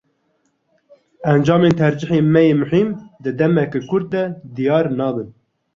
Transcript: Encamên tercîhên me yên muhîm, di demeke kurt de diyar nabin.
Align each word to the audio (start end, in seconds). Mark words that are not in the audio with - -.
Encamên 1.31 1.73
tercîhên 1.79 2.25
me 2.33 2.41
yên 2.49 2.57
muhîm, 2.61 2.89
di 3.23 3.29
demeke 3.39 3.79
kurt 3.89 4.05
de 4.13 4.23
diyar 4.55 4.85
nabin. 4.99 5.29